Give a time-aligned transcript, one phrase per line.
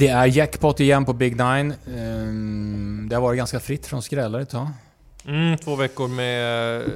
[0.00, 1.74] Det är jackpot igen på Big Nine.
[1.96, 4.68] Ehm, Det har varit ganska fritt från skrällar ett tag.
[5.26, 6.86] Mm, två veckor med eh,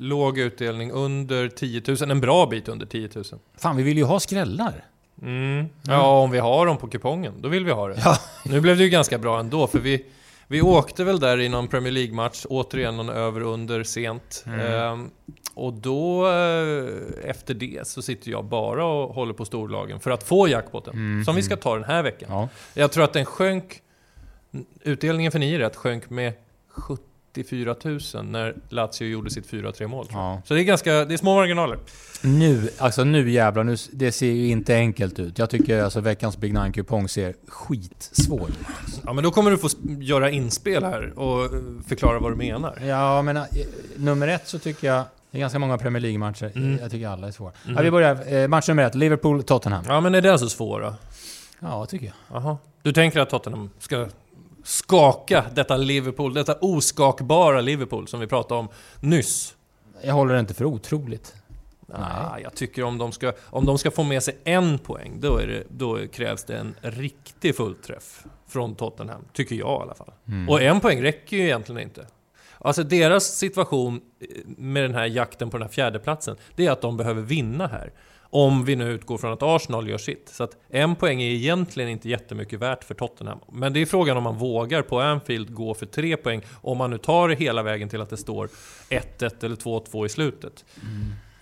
[0.00, 2.10] låg utdelning under 10 000.
[2.10, 3.24] En bra bit under 10 000.
[3.58, 4.84] Fan, vi vill ju ha skrällar.
[5.22, 5.68] Mm.
[5.82, 8.00] Ja, om vi har dem på kupongen, då vill vi ha det.
[8.04, 8.18] Ja.
[8.44, 10.04] Nu blev det ju ganska bra ändå, för vi,
[10.50, 14.44] vi åkte väl där i någon Premier League-match, återigen någon över under sent.
[14.46, 14.60] Mm.
[14.60, 15.10] Ehm,
[15.54, 20.22] och då, eh, efter det, så sitter jag bara och håller på storlagen för att
[20.22, 20.94] få jackpoten.
[20.94, 21.24] Mm.
[21.24, 22.28] Som vi ska ta den här veckan.
[22.30, 22.48] Ja.
[22.74, 23.82] Jag tror att den sjönk,
[24.80, 26.32] utdelningen för ni rätt sjönk med
[27.34, 30.06] 74 000 när Lazio gjorde sitt 4-3 mål.
[30.12, 30.42] Ja.
[30.44, 31.78] Så det är ganska, det är små marginaler.
[32.22, 35.38] Nu, alltså nu jävlar, nu, det ser ju inte enkelt ut.
[35.38, 39.00] Jag tycker alltså veckans Big Nine-kupong ser skitsvår ut.
[39.04, 41.50] Ja men då kommer du få göra inspel här och eh,
[41.86, 42.78] förklara vad du menar.
[42.86, 43.44] Ja, men eh,
[43.96, 45.04] nummer ett så tycker jag...
[45.30, 46.52] Det är ganska många Premier League-matcher.
[46.54, 46.78] Mm.
[46.78, 47.52] Jag tycker alla är svåra.
[47.64, 47.76] Mm.
[47.76, 48.34] Ja, vi börjar.
[48.34, 49.84] Eh, match nummer ett, Liverpool-Tottenham.
[49.88, 50.94] Ja men är det alltså svåra?
[51.60, 52.14] Ja, tycker jag.
[52.42, 52.58] Jaha.
[52.82, 54.06] Du tänker att Tottenham ska
[54.64, 58.68] skaka detta Liverpool, detta oskakbara Liverpool som vi pratade om
[59.00, 59.54] nyss?
[60.02, 61.34] Jag håller det inte för otroligt.
[61.92, 65.36] Ah, jag tycker om de, ska, om de ska få med sig en poäng, då,
[65.36, 69.24] det, då krävs det en riktig fullträff från Tottenham.
[69.32, 70.12] Tycker jag i alla fall.
[70.28, 70.48] Mm.
[70.48, 72.06] Och en poäng räcker ju egentligen inte.
[72.58, 76.80] Alltså deras situation eh, med den här jakten på den här fjärdeplatsen, det är att
[76.80, 77.92] de behöver vinna här.
[78.32, 80.28] Om vi nu utgår från att Arsenal gör sitt.
[80.28, 83.38] Så att en poäng är egentligen inte jättemycket värt för Tottenham.
[83.52, 86.90] Men det är frågan om man vågar på Anfield gå för tre poäng, om man
[86.90, 88.48] nu tar det hela vägen till att det står
[88.88, 90.64] 1-1 eller 2-2 i slutet.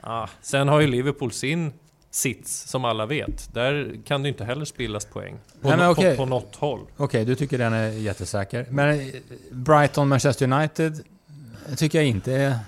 [0.01, 1.73] Ah, sen har ju Liverpool sin
[2.11, 3.55] sits, som alla vet.
[3.55, 5.39] Där kan det inte heller spillas poäng.
[5.61, 6.17] På, Nej, okej.
[6.17, 6.81] på, på något håll.
[6.97, 8.67] Okej, du tycker den är jättesäker.
[8.71, 9.07] Men eh,
[9.51, 11.05] Brighton, Manchester United
[11.77, 12.59] tycker jag inte är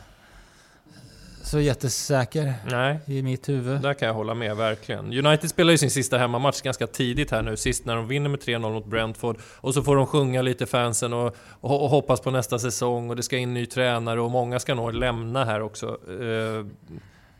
[1.42, 2.98] så jättesäker Nej.
[3.06, 3.80] i mitt huvud.
[3.80, 5.26] Där kan jag hålla med, verkligen.
[5.26, 8.40] United spelar ju sin sista hemmamatch ganska tidigt här nu, sist när de vinner med
[8.40, 9.36] 3-0 mot Brentford.
[9.56, 13.16] Och så får de sjunga lite fansen och, och, och hoppas på nästa säsong och
[13.16, 15.98] det ska in ny tränare och många ska nog lämna här också.
[16.08, 16.66] Eh,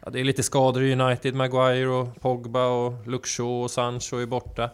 [0.05, 2.95] ja, det är lite skador i United, Maguire och Pogba och
[3.27, 4.71] Shaw och Sancho är borta.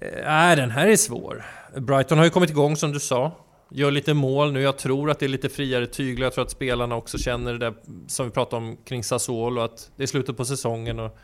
[0.00, 1.44] Eh, Nej, den här är svår.
[1.76, 3.32] Brighton har ju kommit igång som du sa.
[3.70, 4.60] Gör lite mål nu.
[4.60, 6.26] Jag tror att det är lite friare tyglar.
[6.26, 7.74] Jag tror att spelarna också känner det där
[8.06, 11.18] som vi pratade om kring Sassuolo, att det är slutet på säsongen och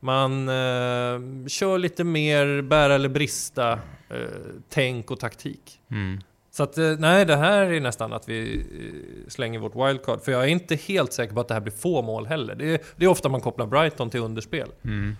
[0.00, 3.72] man eh, kör lite mer bära eller brista
[4.08, 4.18] eh,
[4.68, 5.80] tänk och taktik.
[5.90, 6.20] Mm.
[6.50, 10.22] Så att, eh, nej, det här är nästan att vi eh, slänger vårt wildcard.
[10.22, 12.54] För jag är inte helt säker på att det här blir få mål heller.
[12.54, 14.68] Det är, det är ofta man kopplar Brighton till underspel.
[14.84, 15.16] Mm.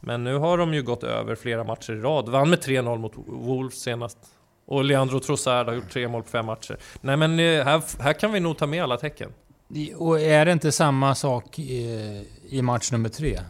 [0.00, 2.28] Men nu har de ju gått över flera matcher i rad.
[2.28, 4.18] Vann med 3-0 mot Wolves senast.
[4.66, 6.76] Och Leandro Trossard har gjort tre mål på fem matcher.
[7.00, 9.30] Nej men eh, här, här kan vi nog ta med alla tecken.
[9.96, 13.40] Och är det inte samma sak i, i match nummer tre?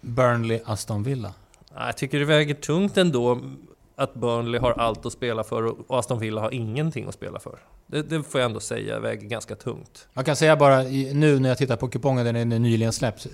[0.00, 1.34] Burnley-Aston Villa.
[1.74, 3.40] Jag tycker det väger tungt ändå
[3.96, 7.58] att Burnley har allt att spela för och Aston Villa har ingenting att spela för.
[7.86, 10.08] Det, det får jag ändå säga väger ganska tungt.
[10.14, 10.82] Jag kan säga bara
[11.12, 13.26] nu när jag tittar på kupongen, den är nyligen släppt.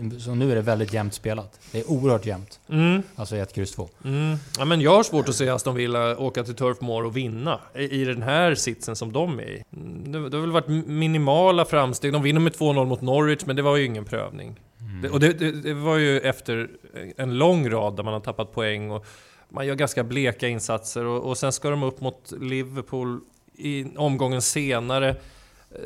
[0.00, 1.60] Eh, Så nu är det väldigt jämnt spelat.
[1.72, 2.60] Det är oerhört jämnt.
[2.68, 3.02] Mm.
[3.16, 3.88] Alltså 1, kryss 2.
[4.04, 4.36] Mm.
[4.58, 7.60] Ja, men jag har svårt att se Aston Villa åka till Turf Moor och vinna
[7.74, 9.62] i, den här sitsen som de är i.
[9.76, 12.12] Mm, Det, det har väl varit minimala framsteg.
[12.12, 14.60] De vinner med 2-0 mot Norwich, men det var ju ingen prövning.
[15.02, 16.68] Det, och det, det, det var ju efter
[17.16, 19.06] en lång rad där man har tappat poäng och
[19.48, 23.20] man gör ganska bleka insatser och, och sen ska de upp mot Liverpool
[23.56, 25.16] i omgången senare.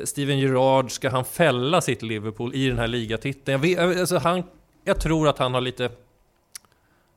[0.03, 3.51] Steven Gerrard, ska han fälla sitt Liverpool i den här ligatiteln?
[3.51, 4.43] Jag, vet, alltså han,
[4.83, 5.89] jag tror att han har lite...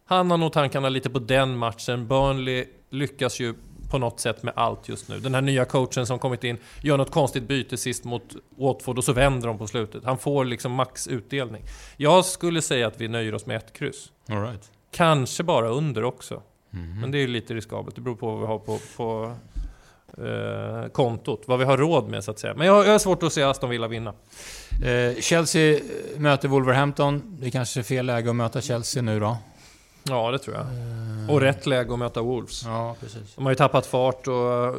[0.05, 2.09] Han har nog tankarna lite på den matchen.
[2.09, 3.55] Burnley lyckas ju
[3.91, 5.19] på något sätt med allt just nu.
[5.19, 9.05] Den här nya coachen som kommit in gör något konstigt byte sist mot Watford och
[9.05, 10.05] så vänder de på slutet.
[10.05, 11.63] Han får liksom max utdelning.
[11.97, 14.13] Jag skulle säga att vi nöjer oss med ett kryss.
[14.29, 14.71] All right.
[14.91, 16.43] Kanske bara under också.
[16.71, 17.01] Mhm.
[17.01, 17.95] Men det är lite riskabelt.
[17.95, 19.35] Det beror på vad vi har på, på
[20.19, 21.43] eh, kontot.
[21.47, 22.55] Vad vi har råd med så att säga.
[22.55, 24.15] Men jag, jag har svårt att se Aston Villa vinna.
[24.85, 25.81] Eh, Chelsea
[26.17, 27.37] möter Wolverhampton.
[27.41, 29.37] Det är kanske är fel läge att möta Chelsea nu då.
[30.03, 30.65] Ja, det tror jag.
[30.65, 32.63] Eh, Och rätt läge att möta Wolves.
[32.65, 33.35] Ja, precis.
[33.35, 34.75] De har ju tappat fart och...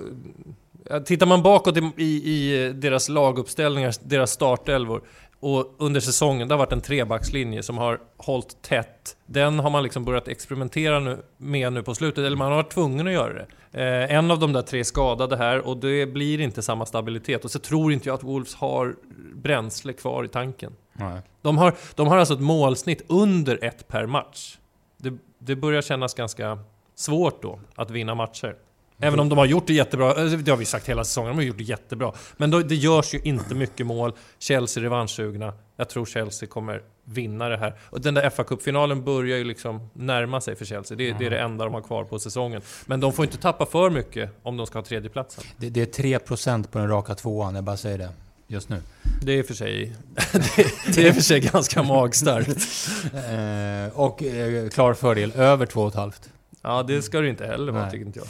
[1.05, 5.01] Tittar man bakåt i, i, i deras laguppställningar, deras startelvor,
[5.39, 9.17] och under säsongen, det har varit en trebackslinje som har hållit tätt.
[9.25, 12.71] Den har man liksom börjat experimentera nu, med nu på slutet, eller man har varit
[12.71, 13.47] tvungen att göra det.
[13.71, 17.45] Eh, en av de där tre skadade här och det blir inte samma stabilitet.
[17.45, 18.95] Och så tror inte jag att Wolves har
[19.33, 20.75] bränsle kvar i tanken.
[20.93, 21.21] Nej.
[21.41, 24.57] De har, de har alltså ett målsnitt under ett per match.
[24.97, 26.59] Det, det börjar kännas ganska
[26.95, 28.55] svårt då att vinna matcher.
[28.99, 31.35] Även om de har gjort det jättebra, eh, det har vi sagt hela säsongen, de
[31.35, 32.13] har gjort det jättebra.
[32.37, 34.13] Men då, det görs ju inte mycket mål.
[34.39, 35.53] Chelsea är revanschsugna.
[35.77, 37.75] Jag tror Chelsea kommer vinna det här.
[37.89, 40.97] Och den där fa Cup-finalen börjar ju liksom närma sig för Chelsea.
[40.97, 42.61] Det, det, är det enda de har kvar på säsongen.
[42.85, 45.43] Men de får inte tappa för mycket om de ska ha tredjeplatsen.
[45.57, 48.09] Det, det är 3% på den raka tvåan, jag bara säger det.
[48.47, 48.81] Just nu.
[49.21, 49.95] Det är för sig,
[50.31, 52.49] det, det är för sig ganska magstarkt.
[53.13, 56.13] eh, och eh, klar fördel, över 2,5.
[56.61, 58.27] Ja, det ska det inte heller vara, tycker inte jag.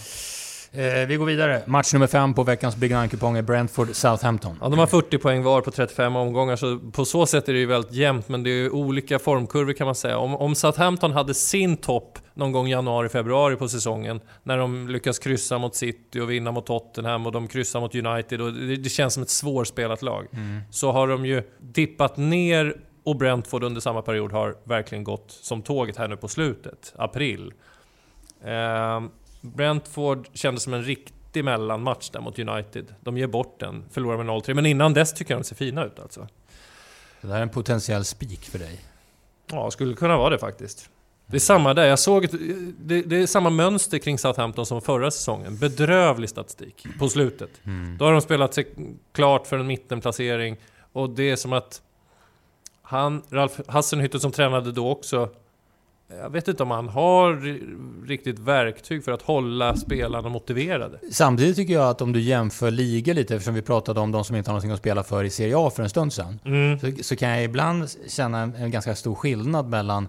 [0.71, 1.62] Eh, vi går vidare.
[1.66, 4.56] Match nummer 5 på veckans Big Nine-kupong är Brentford-Southampton.
[4.62, 7.60] Ja, de har 40 poäng var på 35 omgångar, så på så sätt är det
[7.60, 10.18] ju väldigt jämnt, men det är ju olika formkurvor kan man säga.
[10.18, 15.57] Om, om Southampton hade sin topp någon gång januari-februari på säsongen, när de lyckas kryssa
[15.57, 19.13] mot City och vinna mot Tottenham och de kryssar mot United och det, det känns
[19.13, 20.27] som ett svårspelat lag.
[20.33, 20.62] Mm.
[20.71, 25.62] Så har de ju dippat ner och Brentford under samma period har verkligen gått som
[25.62, 27.54] tåget här nu på slutet, april.
[28.44, 29.01] Eh,
[29.42, 32.96] Brentford kändes som en riktig mellanmatch där mot United.
[33.02, 35.86] De ger bort den, förlorar med 0-3, men innan dess tycker jag de ser fina
[35.86, 36.28] ut alltså.
[37.22, 38.80] Det där är en potentiell spik för dig.
[39.52, 40.90] Ja, skulle kunna vara det faktiskt.
[41.26, 41.86] Det är samma där.
[41.86, 42.32] Jag såg ett,
[42.80, 45.58] det, det, är samma mönster kring Southampton som förra säsongen.
[45.58, 47.50] Bedrövlig statistik på slutet.
[47.64, 47.98] Mm.
[47.98, 48.68] Då har de spelat sig
[49.12, 50.58] klart för en mittenplacering
[50.94, 51.82] och det är som att
[52.82, 55.30] han, Ralf Hassenhüttel som tränade då också,
[56.18, 57.36] jag vet inte om han har
[58.08, 61.00] riktigt verktyg för att hålla spelarna motiverade.
[61.12, 64.36] Samtidigt tycker jag att om du jämför ligor lite, eftersom vi pratade om de som
[64.36, 66.40] inte har någonting att spela för i Serie A för en stund sedan.
[66.46, 66.80] Mm.
[66.80, 70.08] Så, så, kan jag ibland känna en, en ganska stor skillnad mellan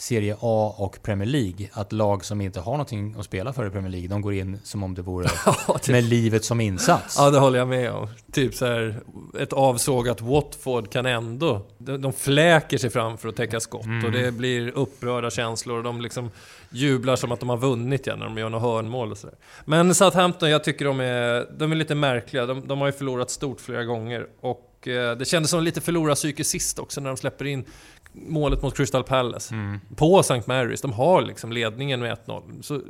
[0.00, 1.68] Serie A och Premier League.
[1.72, 4.58] Att lag som inte har någonting att spela för i Premier League, de går in
[4.64, 5.92] som om det vore ja, typ.
[5.92, 7.16] med livet som insats.
[7.18, 8.08] Ja, det håller jag med om.
[8.32, 9.00] Typ så här,
[9.38, 11.66] ett avsågat Watford kan ändå...
[11.78, 14.04] De fläker sig fram för att täcka skott mm.
[14.04, 16.30] och det blir upprörda känslor och de liksom
[16.70, 19.36] jublar som att de har vunnit igen när de gör några hörnmål och sådär.
[19.64, 22.46] Men Southampton, jag tycker de är, de är lite märkliga.
[22.46, 26.44] De, de har ju förlorat stort flera gånger och eh, det kändes som lite förlorarpsyke
[26.44, 27.64] sist också när de släpper in
[28.12, 29.54] målet mot Crystal Palace.
[29.54, 29.80] Mm.
[29.96, 30.42] På St.
[30.46, 30.80] Marys.
[30.80, 32.62] De har liksom ledningen med 1-0.
[32.62, 32.80] Så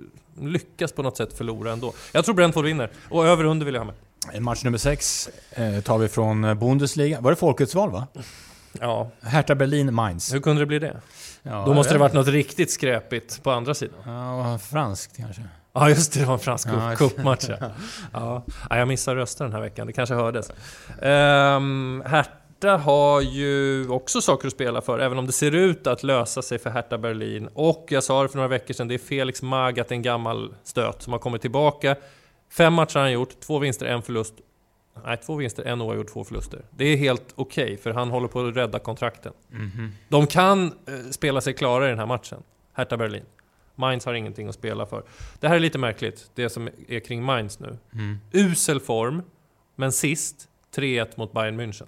[0.41, 1.93] lyckas på något sätt förlora ändå.
[2.13, 2.91] Jag tror Brentford vinner.
[3.09, 3.93] Och över under vill jag ha
[4.33, 4.43] med.
[4.43, 7.21] Match nummer 6 eh, tar vi från Bundesliga.
[7.21, 8.07] Var det folkets val va?
[8.73, 9.11] Ja.
[9.23, 10.35] Hertha Berlin, Mainz.
[10.35, 11.01] Hur kunde det bli det?
[11.43, 13.99] Ja, Då måste det varit något riktigt skräpigt på andra sidan.
[14.05, 15.43] Ja, franskt kanske.
[15.73, 17.71] Ja just det, det var en fransk ja, cupmatch ja.
[18.13, 18.45] ja.
[18.71, 20.51] Jag missade röster den här veckan, det kanske hördes.
[21.03, 22.31] Um, Hertha
[22.65, 26.43] Hertha har ju också saker att spela för, även om det ser ut att lösa
[26.43, 27.49] sig för Hertha Berlin.
[27.55, 31.03] Och jag sa det för några veckor sedan, det är Felix Magath, en gammal stöt,
[31.03, 31.97] som har kommit tillbaka.
[32.51, 34.35] Fem matcher har han gjort, två vinster, en förlust.
[35.05, 36.63] Nej, två vinster, en oavgjord, två förluster.
[36.71, 39.33] Det är helt okej, okay, för han håller på att rädda kontrakten.
[39.53, 39.91] Mm -hmm.
[40.09, 42.43] De kan eh, spela sig klara i den här matchen,
[42.73, 43.25] Hertha Berlin.
[43.75, 45.03] Mainz har ingenting att spela för.
[45.41, 47.79] Det här är lite märkligt, det som är kring Mainz nu.
[47.93, 48.19] Mm.
[48.33, 49.23] Usel form,
[49.77, 51.87] men sist 3-1 mot Bayern München.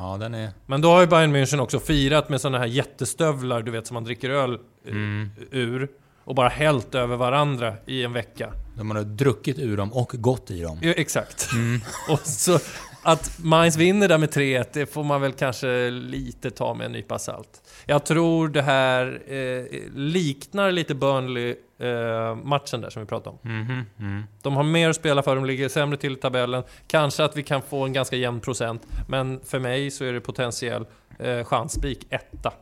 [0.00, 0.50] Ja, den är...
[0.66, 3.94] Men då har ju Bayern München också firat med sådana här jättestövlar, du vet, som
[3.94, 5.30] man dricker öl mm.
[5.50, 5.88] ur.
[6.24, 8.52] Och bara hällt över varandra i en vecka.
[8.76, 10.78] De har druckit ur dem och gått i dem.
[10.82, 11.52] Ja, exakt.
[11.52, 11.80] Mm.
[12.08, 12.58] och så
[13.02, 16.92] att Mainz vinner där med 3-1, det får man väl kanske lite ta med en
[16.92, 17.62] nypa salt.
[17.86, 19.64] Jag tror det här eh,
[19.94, 23.50] liknar lite Burnley-matchen eh, där som vi pratade om.
[23.50, 23.84] Mm -hmm.
[23.98, 24.22] mm.
[24.42, 26.62] De har mer att spela för, de ligger sämre till i tabellen.
[26.86, 30.20] Kanske att vi kan få en ganska jämn procent, men för mig så är det
[30.20, 30.86] potentiell
[31.18, 32.52] eh, chansspik etta.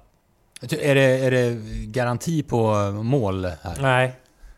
[0.61, 1.57] Är det, är det
[1.87, 3.77] garanti på mål här?
[3.81, 4.13] Nej,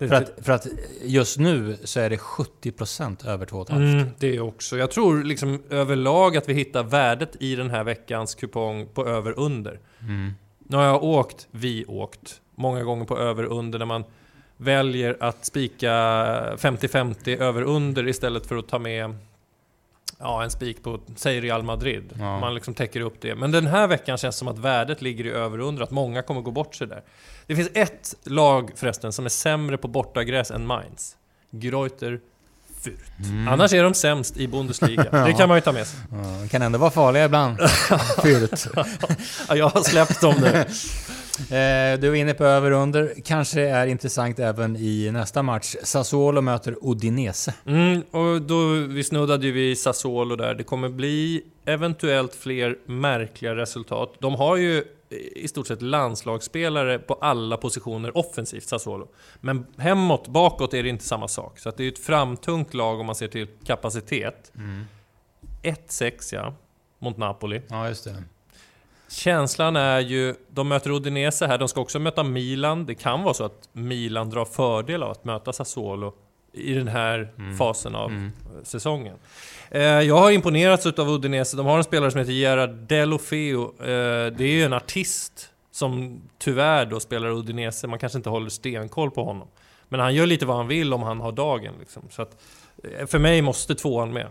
[0.09, 0.66] för att, för att
[1.04, 3.76] just nu så är det 70% över 2,5.
[3.76, 4.78] Mm, det är också.
[4.78, 9.38] Jag tror liksom överlag att vi hittar värdet i den här veckans kupong på över
[9.38, 9.80] under.
[10.00, 10.33] Mm.
[10.59, 14.04] Nu har jag åkt, vi åkt, många gånger på över under när man
[14.57, 15.90] väljer att spika
[16.57, 19.14] 50-50 över under istället för att ta med
[20.21, 22.12] ja, en spik på, säg Real Madrid.
[22.19, 22.41] Ja.
[22.41, 23.35] Man liksom täcker upp det.
[23.35, 26.41] Men den här veckan känns som att värdet ligger i över under, att många kommer
[26.41, 27.03] gå bort sig där.
[27.47, 31.17] Det finns ett lag förresten som är sämre på bortagräs än Mainz.
[31.50, 32.21] Greuter.
[33.25, 33.49] Mm.
[33.49, 35.07] Annars är de sämst i Bundesliga.
[35.12, 35.25] ja.
[35.25, 36.00] Det kan man ju ta med sig.
[36.12, 37.59] Ja, kan ändå vara farliga ibland.
[38.23, 38.67] Furt.
[39.49, 40.65] ja, jag har släppt dem nu.
[41.39, 43.15] Eh, du är inne på över och under.
[43.25, 45.77] Kanske är intressant även i nästa match.
[45.83, 47.55] Sassuolo möter Udinese.
[47.67, 50.55] Mm, och då, vi snuddade ju vid Sassuolo där.
[50.55, 54.15] Det kommer bli eventuellt fler märkliga resultat.
[54.19, 54.85] De har ju
[55.37, 59.09] i stort sett landslagsspelare på alla positioner offensivt, Sassuolo.
[59.41, 61.59] Men hemåt, bakåt är det inte samma sak.
[61.59, 64.53] Så det är ett framtungt lag om man ser till kapacitet.
[64.57, 64.85] Mm.
[65.63, 66.55] 1-6 ja,
[66.99, 67.63] mot Napoli.
[67.69, 68.25] Ja, just det.
[69.11, 72.87] Känslan är ju, de möter Udinese här, de ska också möta Milan.
[72.87, 76.14] Det kan vara så att Milan drar fördel av att möta Sassuolo
[76.52, 77.57] i den här mm.
[77.57, 78.33] fasen av mm.
[78.64, 79.17] säsongen.
[79.71, 81.57] Eh, jag har imponerats av Udinese.
[81.57, 83.62] De har en spelare som heter Gerard Delofeo.
[83.81, 83.87] Eh,
[84.33, 87.87] det är ju en artist som tyvärr då spelar Udinese.
[87.87, 89.49] Man kanske inte håller stenkoll på honom.
[89.88, 91.75] Men han gör lite vad han vill om han har dagen.
[91.81, 92.02] Liksom.
[92.11, 92.37] Så att,
[92.85, 94.26] eh, för mig måste tvåan med.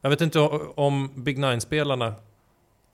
[0.00, 0.40] Jag vet inte
[0.74, 2.14] om Big Nine-spelarna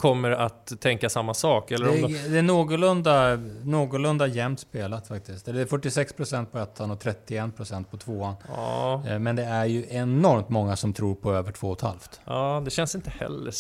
[0.00, 1.70] kommer att tänka samma sak?
[1.70, 2.28] Eller det, är, de...
[2.28, 5.44] det är någorlunda, någorlunda jämnt spelat faktiskt.
[5.44, 8.34] Det är 46% på ettan och 31% på tvåan.
[8.48, 9.02] Ja.
[9.08, 11.94] Eh, men det är ju enormt många som tror på över 2,5.
[12.24, 13.52] Ja, det känns inte heller...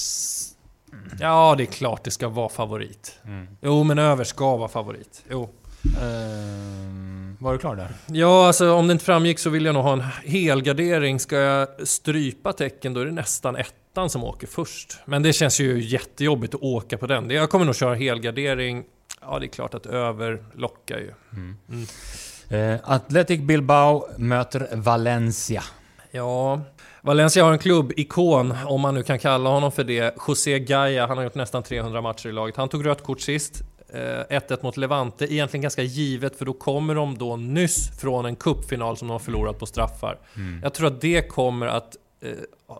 [1.20, 3.18] Ja, det är klart det ska vara favorit.
[3.24, 3.48] Mm.
[3.60, 5.24] Jo, men över ska vara favorit.
[5.30, 5.42] Jo.
[5.42, 7.88] Uh, var du klar där?
[8.06, 11.20] Ja, alltså om det inte framgick så vill jag nog ha en helgardering.
[11.20, 13.56] Ska jag strypa tecken då är det nästan
[13.90, 14.98] ettan som åker först.
[15.04, 17.30] Men det känns ju jättejobbigt att åka på den.
[17.30, 18.84] Jag kommer nog köra helgardering.
[19.20, 21.12] Ja, det är klart att över lockar ju.
[21.32, 21.56] Mm.
[21.68, 22.74] Mm.
[22.74, 25.62] Uh, Athletic Bilbao möter Valencia.
[26.10, 26.60] Ja,
[27.02, 30.14] Valencia har en klubbikon, om man nu kan kalla honom för det.
[30.28, 32.56] José Gaia, han har gjort nästan 300 matcher i laget.
[32.56, 33.62] Han tog rött kort sist.
[33.92, 38.36] 1-1 eh, mot Levante, egentligen ganska givet för då kommer de då nyss från en
[38.36, 40.18] kuppfinal som de har förlorat på straffar.
[40.36, 40.60] Mm.
[40.62, 41.99] Jag tror att det kommer att eh,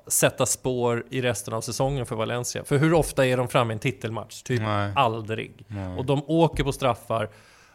[0.07, 2.65] sätta spår i resten av säsongen för Valencia.
[2.65, 4.43] För hur ofta är de framme i en titelmatch?
[4.43, 4.93] Typ Nej.
[4.97, 5.65] aldrig.
[5.67, 5.99] Nej.
[5.99, 7.29] Och de åker på straffar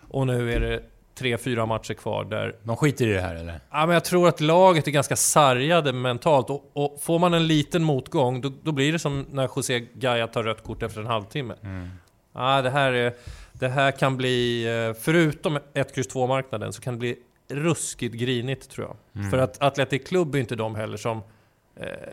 [0.10, 0.84] och nu är det
[1.16, 2.56] tre, fyra matcher kvar där...
[2.64, 3.60] De skiter i det här eller?
[3.72, 6.50] Ja, men jag tror att laget är ganska sargade mentalt.
[6.50, 10.28] Och, och får man en liten motgång, då, då, blir det som när José Gaia
[10.28, 11.56] tar rött kort efter en halvtimme.
[11.64, 11.90] Mm.
[12.34, 13.14] Ja, det, här är,
[13.54, 17.16] det här kan bli, eh, förutom 1, X 2-marknaden, så kan det bli
[17.48, 19.22] ruskigt grinigt tror jag.
[19.22, 19.32] Mm.
[19.32, 21.24] För att Atletic Club är inte de heller som eh,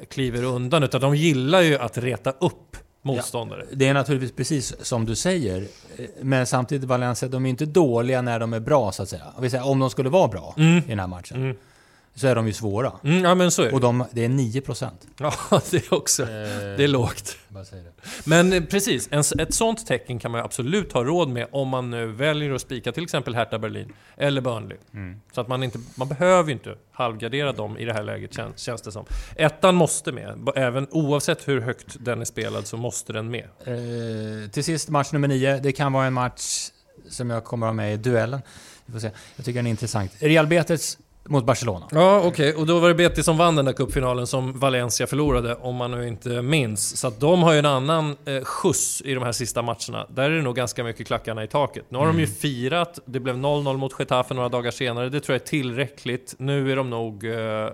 [0.08, 3.64] kliver undan, utan de gillar ju att reta upp motståndare.
[3.70, 5.66] Ja, det är naturligtvis precis som du säger.
[6.20, 9.62] Men samtidigt Valencia, de är inte dåliga när de är bra så att säga.
[9.64, 10.78] Om de skulle vara bra mm.
[10.78, 11.36] i den här matchen.
[11.36, 11.56] Mm
[12.14, 12.92] så är de ju svåra.
[13.04, 13.72] Mm, ja, men så är det.
[13.72, 14.90] Och de, det är 9%.
[15.18, 15.32] Ja,
[15.70, 16.22] det är också...
[16.22, 16.28] Eh,
[16.76, 17.38] det är lågt.
[18.24, 21.68] Men eh, precis, en, ett sånt tecken kan man ju absolut ha råd med om
[21.68, 24.78] man nu väljer att spika till exempel Hertha Berlin eller Burnley.
[24.94, 25.20] Mm.
[25.32, 25.78] Så att man inte...
[25.94, 29.04] Man behöver ju inte halvgardera dem i det här läget, känns, känns det som.
[29.36, 30.48] Ettan måste med.
[30.56, 33.48] Även oavsett hur högt den är spelad så måste den med.
[33.64, 35.60] Eh, till sist, match nummer 9.
[35.62, 36.70] Det kan vara en match
[37.08, 38.42] som jag kommer att ha med i duellen.
[38.86, 39.10] Vi får se.
[39.36, 40.12] Jag tycker den är intressant.
[40.18, 40.98] Real Betis
[41.28, 41.88] mot Barcelona.
[41.90, 42.28] Ja, okej.
[42.28, 42.60] Okay.
[42.60, 45.90] Och då var det Betis som vann den där cupfinalen som Valencia förlorade, om man
[45.90, 46.96] nu inte minns.
[46.96, 50.06] Så att de har ju en annan eh, skjuts i de här sista matcherna.
[50.08, 51.84] Där är det nog ganska mycket klackarna i taket.
[51.88, 52.16] Nu har mm.
[52.16, 52.36] de ju mm.
[52.36, 55.08] firat, det blev 0-0 mot Getafe några dagar senare.
[55.08, 56.34] Det tror jag är tillräckligt.
[56.38, 57.68] Nu är de nog eh,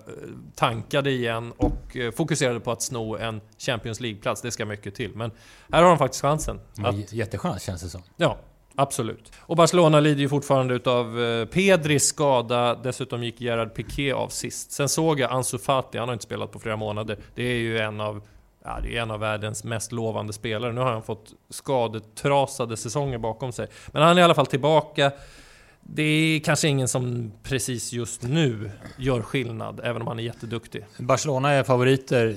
[0.54, 4.42] tankade igen och eh, fokuserade på att sno en Champions League-plats.
[4.42, 5.10] Det ska mycket till.
[5.14, 5.30] Men
[5.72, 6.60] här har de faktiskt chansen.
[6.84, 8.02] Att, Jättechans känns det som.
[8.16, 8.38] Ja,
[8.80, 9.32] Absolut.
[9.40, 12.74] Och Barcelona lider ju fortfarande utav eh, Pedris skada.
[12.74, 14.72] Dessutom gick Gerard Piqué av sist.
[14.72, 17.18] Sen såg jag Ansu Fati, han har inte spelat på flera månader.
[17.34, 18.22] Det är ju en av,
[18.64, 20.72] ja, det är en av världens mest lovande spelare.
[20.72, 23.66] Nu har han fått skadetrasade säsonger bakom sig.
[23.86, 25.12] Men han är i alla fall tillbaka.
[25.80, 30.84] Det är kanske ingen som precis just nu gör skillnad, även om han är jätteduktig.
[30.98, 32.36] Barcelona är favoriter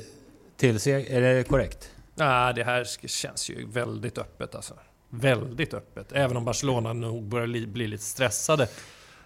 [0.58, 1.92] till sig, är det korrekt?
[2.16, 4.74] Nej, det här känns ju väldigt öppet alltså
[5.12, 6.12] väldigt öppet.
[6.12, 8.68] Även om Barcelona nog börjar bli lite stressade.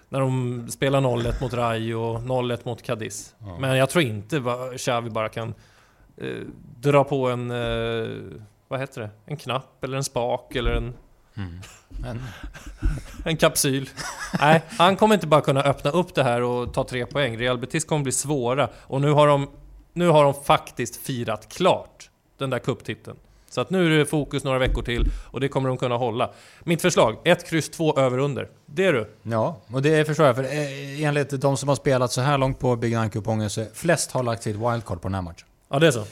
[0.10, 3.36] När de spelar 0-1 mot Rayo och 0-1 mot Cadiz.
[3.39, 3.58] Ja.
[3.60, 4.44] Men jag tror inte
[4.77, 5.54] Xavi bara kan
[6.18, 6.27] eh,
[6.80, 7.51] dra på en...
[7.51, 8.08] Eh,
[8.68, 9.10] vad heter det?
[9.25, 10.94] En knapp eller en spak eller en...
[11.38, 11.60] Mm.
[12.06, 12.22] En,
[13.25, 13.89] en kapsyl.
[14.39, 17.38] Nej, han kommer inte bara kunna öppna upp det här och ta tre poäng.
[17.38, 18.70] Real Betis kommer bli svåra.
[18.75, 19.50] Och nu har de,
[19.94, 23.18] nu har de faktiskt firat klart den där kupptiteln.
[23.50, 26.30] Så att nu är det fokus några veckor till och det kommer de kunna hålla.
[26.64, 28.50] Mitt förslag, 1, kryss 2 över under.
[28.66, 29.10] Det är du.
[29.24, 30.36] Ja, och det förstår jag.
[30.36, 34.12] För eh, enligt de som har spelat så här långt på Big Nine-kupongen så flest
[34.12, 35.48] har lagt sitt wildcard på den här matchen.
[35.70, 36.04] Ja, det är så.